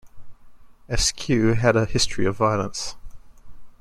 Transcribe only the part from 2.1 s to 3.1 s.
of violence.